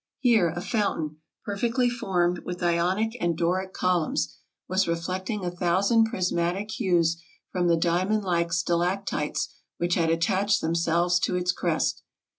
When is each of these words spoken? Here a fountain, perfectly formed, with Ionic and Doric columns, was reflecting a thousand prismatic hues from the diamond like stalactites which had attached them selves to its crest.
Here 0.17 0.49
a 0.49 0.61
fountain, 0.61 1.17
perfectly 1.45 1.87
formed, 1.87 2.39
with 2.39 2.63
Ionic 2.63 3.15
and 3.21 3.37
Doric 3.37 3.71
columns, 3.71 4.35
was 4.67 4.87
reflecting 4.87 5.45
a 5.45 5.51
thousand 5.51 6.05
prismatic 6.05 6.71
hues 6.71 7.21
from 7.51 7.67
the 7.67 7.77
diamond 7.77 8.23
like 8.23 8.51
stalactites 8.51 9.53
which 9.77 9.93
had 9.93 10.09
attached 10.09 10.59
them 10.59 10.73
selves 10.73 11.19
to 11.19 11.35
its 11.35 11.51
crest. 11.51 12.01